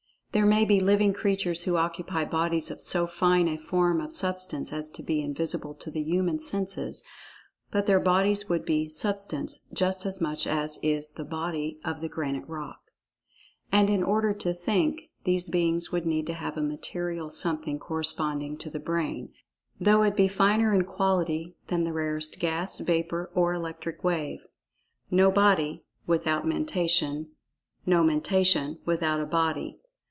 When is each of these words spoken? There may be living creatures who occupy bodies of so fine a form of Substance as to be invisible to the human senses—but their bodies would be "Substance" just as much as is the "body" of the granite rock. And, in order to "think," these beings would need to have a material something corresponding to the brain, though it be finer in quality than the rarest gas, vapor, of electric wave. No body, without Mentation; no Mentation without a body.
There 0.33 0.45
may 0.45 0.63
be 0.63 0.79
living 0.79 1.11
creatures 1.11 1.63
who 1.63 1.75
occupy 1.75 2.23
bodies 2.23 2.71
of 2.71 2.81
so 2.81 3.05
fine 3.05 3.49
a 3.49 3.57
form 3.57 3.99
of 3.99 4.13
Substance 4.13 4.71
as 4.71 4.87
to 4.91 5.03
be 5.03 5.19
invisible 5.21 5.73
to 5.73 5.91
the 5.91 5.99
human 6.01 6.39
senses—but 6.39 7.85
their 7.85 7.99
bodies 7.99 8.47
would 8.47 8.63
be 8.63 8.87
"Substance" 8.87 9.65
just 9.73 10.05
as 10.05 10.21
much 10.21 10.47
as 10.47 10.79
is 10.81 11.09
the 11.09 11.25
"body" 11.25 11.81
of 11.83 11.99
the 11.99 12.07
granite 12.07 12.47
rock. 12.47 12.79
And, 13.73 13.89
in 13.89 14.03
order 14.03 14.33
to 14.35 14.53
"think," 14.53 15.09
these 15.25 15.49
beings 15.49 15.91
would 15.91 16.05
need 16.05 16.27
to 16.27 16.33
have 16.35 16.55
a 16.55 16.61
material 16.61 17.29
something 17.29 17.77
corresponding 17.77 18.55
to 18.59 18.69
the 18.69 18.79
brain, 18.79 19.33
though 19.81 20.01
it 20.03 20.15
be 20.15 20.29
finer 20.29 20.73
in 20.73 20.85
quality 20.85 21.57
than 21.67 21.83
the 21.83 21.91
rarest 21.91 22.39
gas, 22.39 22.79
vapor, 22.79 23.31
of 23.35 23.37
electric 23.53 24.01
wave. 24.01 24.45
No 25.11 25.29
body, 25.29 25.81
without 26.07 26.45
Mentation; 26.45 27.31
no 27.85 28.01
Mentation 28.01 28.79
without 28.85 29.19
a 29.19 29.25
body. 29.25 29.75